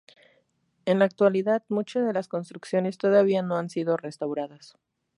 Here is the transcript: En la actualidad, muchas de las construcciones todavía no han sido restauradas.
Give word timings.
En 0.85 0.97
la 0.97 1.05
actualidad, 1.05 1.61
muchas 1.69 2.03
de 2.07 2.11
las 2.11 2.27
construcciones 2.27 2.97
todavía 2.97 3.43
no 3.43 3.55
han 3.57 3.69
sido 3.69 3.97
restauradas. 3.97 4.75